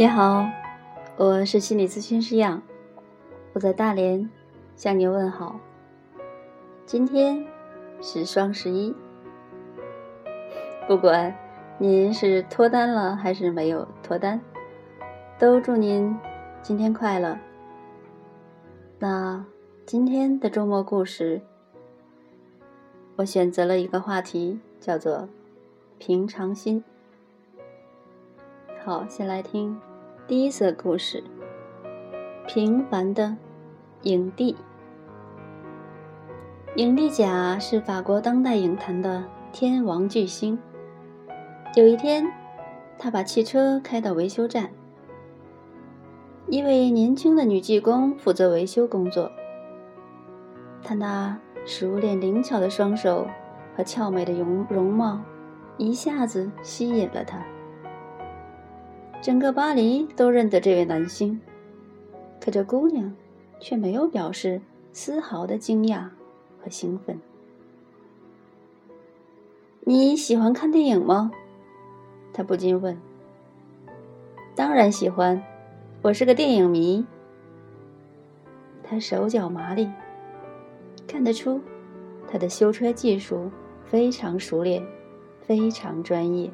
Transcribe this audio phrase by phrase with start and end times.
[0.00, 0.48] 你好，
[1.16, 2.62] 我是心理咨询师杨，
[3.52, 4.30] 我在大连
[4.76, 5.58] 向您问好。
[6.86, 7.44] 今天
[8.00, 8.94] 是双十一，
[10.86, 11.36] 不管
[11.78, 14.40] 您是脱单了还是没有脱单，
[15.36, 16.16] 都祝您
[16.62, 17.36] 今天快乐。
[19.00, 19.44] 那
[19.84, 21.40] 今天的周末故事，
[23.16, 25.28] 我选择了一个话题，叫做
[25.98, 26.84] “平常心”。
[28.84, 29.76] 好，先来听。
[30.28, 31.24] 第一则故事：
[32.46, 33.34] 平凡的
[34.02, 34.54] 影帝。
[36.76, 40.58] 影帝甲是法国当代影坛的天王巨星。
[41.76, 42.30] 有一天，
[42.98, 44.68] 他把汽车开到维修站，
[46.48, 49.32] 一位年轻的女技工负责维修工作。
[50.82, 53.26] 她那熟练灵巧的双手
[53.74, 55.22] 和俏美的容容貌，
[55.78, 57.42] 一下子吸引了他。
[59.20, 61.40] 整个巴黎都认得这位男星，
[62.40, 63.14] 可这姑娘
[63.58, 64.60] 却没有表示
[64.92, 66.08] 丝毫的惊讶
[66.62, 67.20] 和兴奋。
[69.80, 71.32] 你喜欢看电影吗？
[72.32, 72.96] 他不禁问。
[74.54, 75.42] 当然喜欢，
[76.00, 77.04] 我是个电影迷。
[78.84, 79.90] 他手脚麻利，
[81.08, 81.60] 看得出
[82.30, 83.50] 他的修车技术
[83.84, 84.82] 非常熟练，
[85.40, 86.48] 非常专业。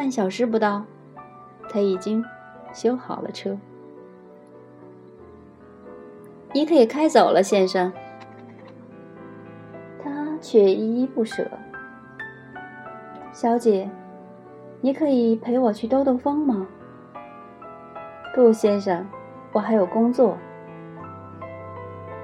[0.00, 0.82] 半小时不到，
[1.68, 2.24] 他已经
[2.72, 3.54] 修好了车。
[6.54, 7.92] 你可以开走了，先生。
[10.02, 11.46] 他却依依不舍。
[13.30, 13.90] 小姐，
[14.80, 16.66] 你可以陪我去兜兜风吗？
[18.34, 19.06] 不，先生，
[19.52, 20.34] 我还有工作。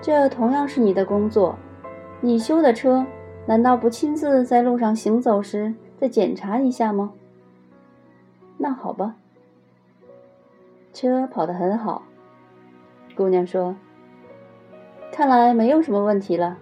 [0.01, 1.55] 这同样是你的工作。
[2.23, 3.05] 你修的车，
[3.45, 7.13] 难道不亲自在路上行走时再检查一下吗？
[8.59, 9.17] 那好吧，
[10.93, 12.03] 车跑得很好。
[13.17, 13.77] 姑娘说
[15.13, 16.59] ：“看来没有什么问题了，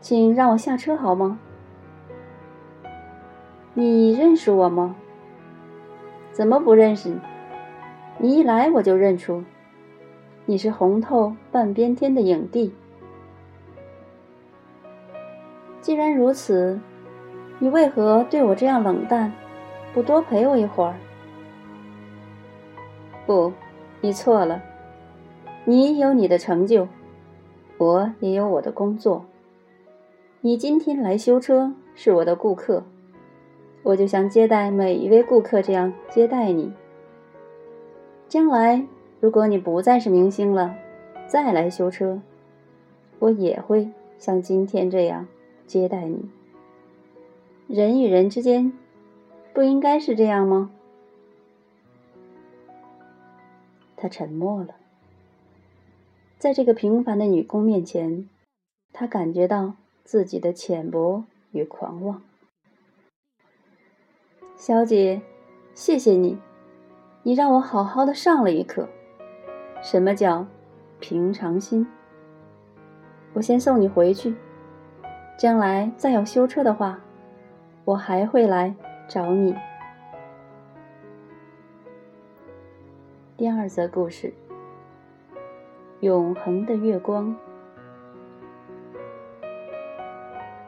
[0.00, 1.38] 请让我下车好吗？”
[3.74, 4.96] 你认识我吗？
[6.32, 7.16] 怎么不认识？
[8.18, 9.44] 你一来我就认出，
[10.46, 12.74] 你是红透半边天的影帝。
[15.80, 16.80] 既然如此，
[17.60, 19.32] 你为何对我这样冷淡？
[19.94, 20.94] 不多陪我一会儿？
[23.26, 23.52] 不，
[24.00, 24.62] 你错了。
[25.64, 26.86] 你有你的成就，
[27.78, 29.24] 我也有我的工作。
[30.40, 32.84] 你今天来修车是我的顾客，
[33.82, 36.72] 我就像接待每一位顾客这样接待你。
[38.28, 38.86] 将来
[39.20, 40.76] 如果你不再是明星了，
[41.26, 42.20] 再来修车，
[43.18, 45.26] 我也会像今天这样
[45.66, 46.30] 接待你。
[47.66, 48.72] 人与人之间。
[49.58, 50.70] 不应该是这样吗？
[53.96, 54.76] 他沉默了。
[56.38, 58.28] 在这个平凡的女工面前，
[58.92, 59.74] 他感觉到
[60.04, 62.22] 自己的浅薄与狂妄。
[64.54, 65.22] 小姐，
[65.74, 66.38] 谢谢你，
[67.24, 68.88] 你让我好好的上了一课。
[69.82, 70.46] 什么叫
[71.00, 71.84] 平常心？
[73.32, 74.36] 我先送你回去。
[75.36, 77.00] 将来再有修车的话，
[77.84, 78.76] 我还会来。
[79.08, 79.56] 找你。
[83.38, 84.34] 第二则故事：
[86.00, 87.34] 永恒的月光。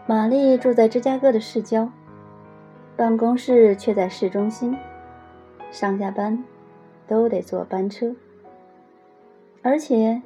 [0.07, 1.91] 玛丽住在芝加哥的市郊，
[2.97, 4.75] 办公室却在市中心，
[5.71, 6.43] 上下班
[7.07, 8.17] 都得坐班车，
[9.63, 10.23] 而且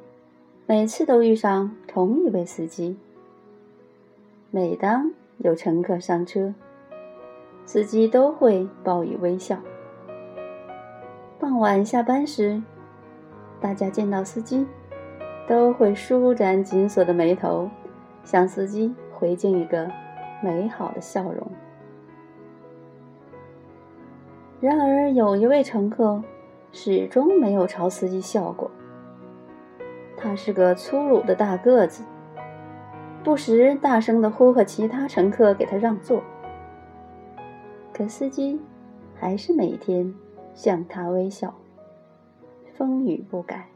[0.67, 2.97] 每次都遇上同一位司机。
[4.51, 6.55] 每当有乘客上车，
[7.65, 9.59] 司机都会报以微笑。
[11.39, 12.63] 傍晚下班时，
[13.61, 14.67] 大家见到司机，
[15.49, 17.69] 都会舒展紧锁的眉头，
[18.23, 19.91] 向司机回敬一个
[20.43, 21.51] 美好的笑容。
[24.61, 26.23] 然而，有一位乘客
[26.73, 28.71] 始终没有朝司机笑过。
[30.17, 32.05] 他是个粗鲁的大个子，
[33.23, 36.23] 不时大声地呼喝其他乘客给他让座。
[37.97, 38.61] 可司机
[39.15, 40.13] 还是每天
[40.53, 41.55] 向他微笑，
[42.75, 43.69] 风雨不改。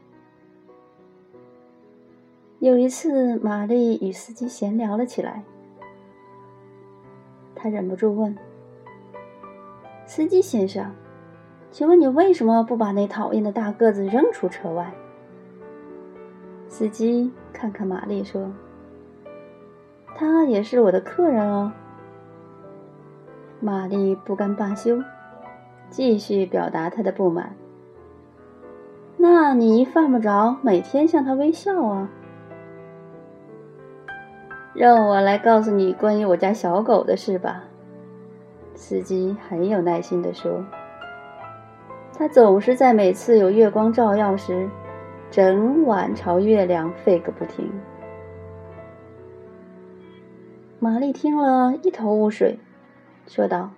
[2.59, 5.41] 有一次，玛丽与司机闲聊了起来，
[7.55, 8.37] 她忍不住问
[10.05, 10.91] ：“司机先生，
[11.71, 14.93] 请问你为什么不把那讨厌的大个子扔出车外？”
[16.67, 18.51] 司机看看玛丽说
[20.13, 21.71] ：“他也是我的客人哦。”
[23.59, 25.03] 玛丽不甘罢休，
[25.89, 27.53] 继续表达她的不满。
[29.17, 32.09] 那你犯不着每天向他微笑啊！
[34.73, 37.65] 让我来告诉你关于我家小狗的事吧。
[38.75, 40.63] 司机很有耐心地说
[42.17, 44.69] ：“他总是在每次有月光照耀时，
[45.29, 47.69] 整晚朝月亮吠个不停。”
[50.79, 52.57] 玛丽听了一头雾水，
[53.29, 53.69] 说道：“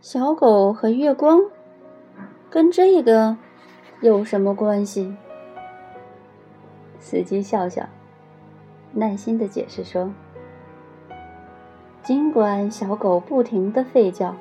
[0.00, 1.42] 小狗和月光，
[2.48, 3.36] 跟这个
[4.00, 5.14] 有什么关系？”
[6.98, 7.86] 司机笑笑，
[8.94, 10.10] 耐心的解释说。
[12.02, 14.34] 尽管小狗不停的吠叫，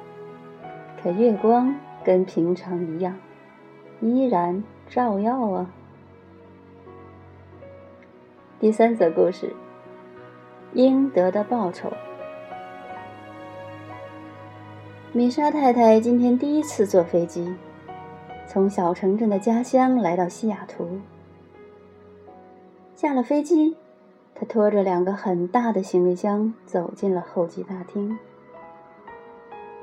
[1.03, 1.75] 可月光
[2.05, 3.19] 跟平常一样，
[3.99, 5.69] 依然照耀啊。
[8.61, 9.53] 第三则故事：
[10.71, 11.91] 应得的报酬。
[15.15, 17.55] 米莎太太今天第一次坐飞机，
[18.45, 20.99] 从小城镇的家乡来到西雅图。
[22.97, 23.77] 下了飞机。
[24.33, 28.19] 他拖着两个很大的行李箱走进了候机大厅，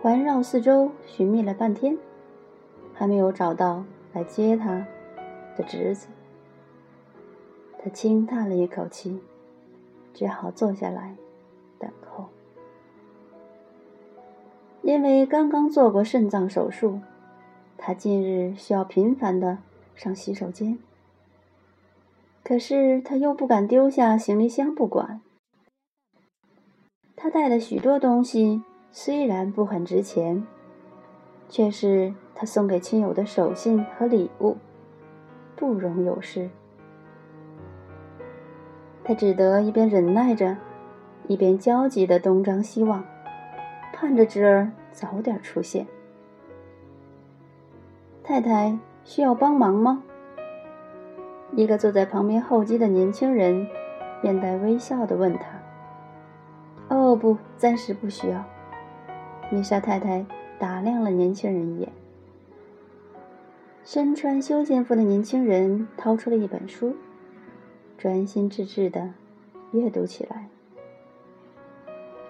[0.03, 1.97] 环绕四周寻觅了半天，
[2.93, 3.83] 还没有找到
[4.13, 4.87] 来接他
[5.57, 6.09] 的侄子。
[7.83, 9.19] 他轻叹了一口气，
[10.13, 11.17] 只好坐下来
[14.83, 17.01] 因为刚刚做过肾脏手术，
[17.79, 19.59] 他近日需要频繁的
[19.95, 20.79] 上洗手间。
[22.45, 25.21] 可是他又不敢丢下行李箱不管。
[27.15, 30.45] 他带了许多东西，虽然不很值钱，
[31.49, 34.57] 却是他送给亲友的手信和礼物，
[35.55, 36.51] 不容有失。
[39.05, 40.57] 他只得一边忍耐着，
[41.29, 43.05] 一边焦急的东张西望，
[44.03, 45.87] 盼着侄儿早点出现。
[48.25, 50.03] 太太需要帮忙吗？
[51.53, 53.65] 一个坐在旁边候机的年轻人，
[54.21, 55.45] 面带微笑地问他
[56.91, 58.45] ：“哦，不，暂时不需要。”
[59.53, 60.27] 米莎太太
[60.59, 61.93] 打量了年轻人一眼。
[63.85, 66.97] 身穿休闲服的年轻人掏出了一本书，
[67.97, 69.15] 专心致志地
[69.71, 70.49] 阅读起来。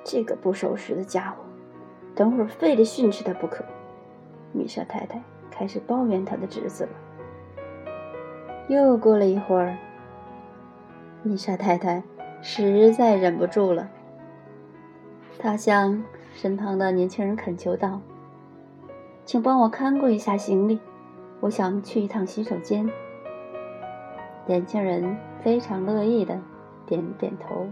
[0.04, 1.41] 这个不守时的家伙，
[2.14, 3.64] 等会儿非得训斥他不可。
[4.52, 6.90] 米莎太太开始抱怨他的侄子了。
[8.68, 9.76] 又过了一会儿，
[11.22, 12.02] 米莎太太
[12.40, 13.88] 实在忍不住了。
[15.38, 16.02] 她向
[16.34, 18.00] 身旁的年轻人恳求道
[19.24, 20.78] ：“请帮我看顾一下行李，
[21.40, 22.88] 我想去一趟洗手间。”
[24.46, 26.38] 年轻人非常乐意的
[26.86, 27.66] 点点头。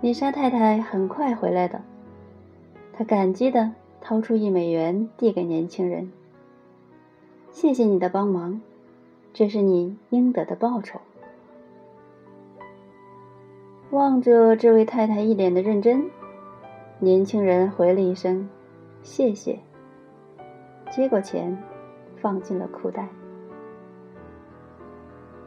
[0.00, 1.80] 米莎太太很快回来的，
[2.92, 6.12] 他感激的掏出一美元递给年轻人
[7.50, 8.60] ：“谢谢你的帮忙。”
[9.32, 11.00] 这是你应得的报酬。
[13.90, 16.10] 望着这位太太一脸的认真，
[16.98, 18.48] 年轻人回了一声
[19.02, 19.60] “谢谢”，
[20.90, 21.62] 接过钱，
[22.16, 23.08] 放进了裤袋。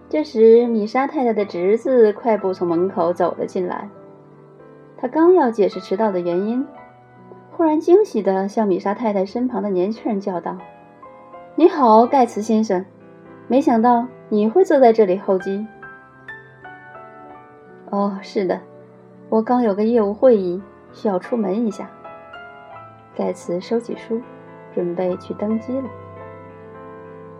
[0.09, 3.89] 这时，米莎太太的侄子快步从门口走了进来。
[4.95, 6.65] 他刚要解释迟到的原因，
[7.63, 10.57] 突然惊喜地向米莎太太身旁的年轻人叫道
[11.55, 12.85] ：“你好，盖茨先生。”
[13.47, 15.65] 没想到你会坐在这里候机。
[17.89, 18.59] 哦，是的，
[19.29, 21.89] 我刚有个业务会议，需要出门一下。
[23.15, 24.21] 盖茨收起书，
[24.75, 25.89] 准备去登机了。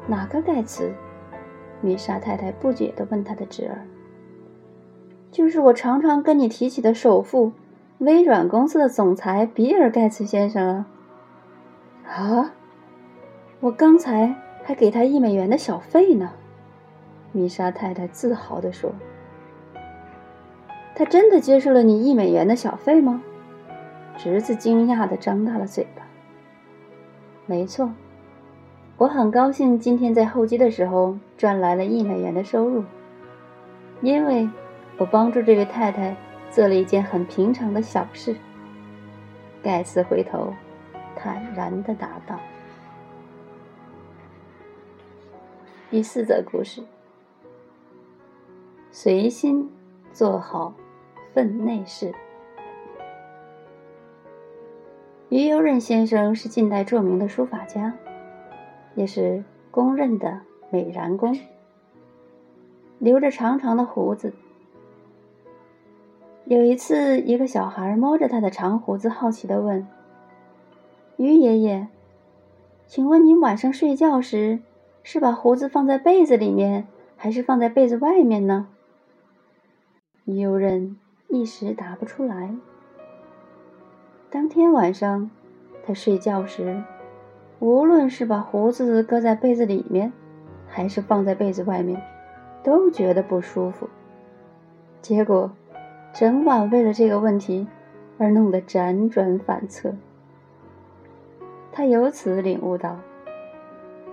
[0.08, 0.89] 哪个盖茨？
[1.82, 3.86] 米莎太太不解地问他的侄儿。
[5.32, 7.51] 就是我常常跟你提起的首富，
[8.03, 10.86] 微软公司的总裁比尔·盖茨先生
[12.05, 12.53] 啊。
[13.60, 14.36] 我刚才。
[14.65, 16.31] 还给他一美元的小费呢，
[17.33, 18.93] 米莎太太自豪地说
[20.95, 23.22] ：“他真的接受了你一美元的小费吗？”
[24.15, 26.03] 侄子惊讶地张大了嘴巴。
[27.45, 27.91] “没错，
[28.95, 32.86] 我很高兴今天在候机的时候赚来了一美元的收入，
[34.00, 34.50] 因为
[34.98, 36.15] 我帮助这位太太
[36.53, 38.36] 做了一件很平常的小事。”
[39.63, 40.53] 盖茨回头，
[41.15, 42.39] 坦然地答道。
[45.89, 46.83] 第四则故事：
[48.91, 49.72] 随心
[50.12, 50.74] 做好
[51.33, 52.13] 分内事。
[55.29, 57.93] 于右任先生是近代著名的书法家，
[58.93, 61.36] 也是公认的美髯公，
[63.00, 64.33] 留着长长的胡子。
[66.45, 69.88] 有一次，一个小孩摸着他的长胡子，好奇地问
[71.15, 71.88] ：“于爷爷，
[72.85, 74.59] 请问您晚上睡觉时
[75.03, 76.85] 是把胡子放在被子里面，
[77.15, 78.67] 还是放在被子外面呢？
[80.25, 80.97] 有人
[81.29, 82.53] 一时答不出来。
[84.29, 85.31] 当天晚上，
[85.85, 86.83] 他睡觉时，
[87.59, 90.12] 无论是把胡子搁在被子里面，
[90.67, 92.01] 还是放在被子外面，
[92.63, 93.88] 都觉得不舒服。
[95.01, 95.51] 结果，
[96.13, 97.67] 整晚为了这个问题
[98.20, 99.96] 而弄得辗转反侧。
[101.72, 103.00] 他由此领悟到：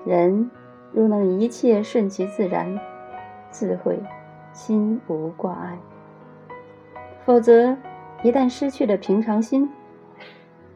[0.06, 0.50] 人
[0.92, 2.80] 若能一切顺其自然，
[3.50, 4.02] 自会
[4.54, 5.76] 心无挂碍；
[7.26, 7.76] 否则，
[8.22, 9.68] 一旦失去了平常心，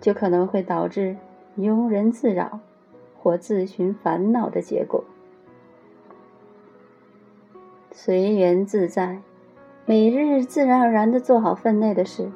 [0.03, 1.17] 就可能会导致
[1.57, 2.61] 庸人自扰
[3.19, 5.03] 或自寻烦恼的结果。
[7.91, 9.21] 随缘自在，
[9.87, 12.33] 每日自然而然地做好分内的事，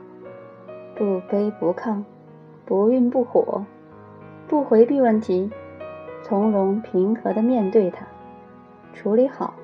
[0.94, 2.04] 不卑不亢，
[2.66, 3.64] 不愠不火。
[4.46, 5.50] 不回避问题，
[6.22, 8.04] 从容平和的面对它，
[8.92, 9.54] 处理好，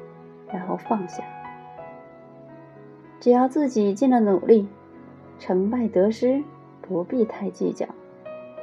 [0.50, 1.23] 然后放下。
[3.21, 4.67] 只要自己尽了努力，
[5.38, 6.43] 成败得失
[6.81, 7.87] 不必太计较，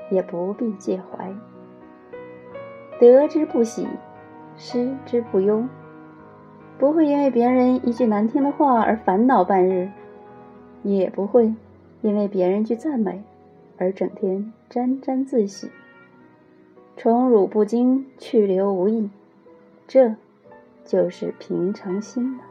[0.10, 1.32] 也不必介怀。
[3.00, 3.88] 得之不喜，
[4.58, 5.63] 失之不忧，
[6.82, 9.88] 不会因为别人一句难听的话而烦恼半日，
[10.82, 11.54] 也不会
[12.02, 13.22] 因为别人句赞美
[13.78, 15.70] 而整天沾沾自喜。
[16.98, 19.12] 宠辱不惊，去留无意，
[19.88, 20.16] 这
[20.84, 22.44] 就是平常心了。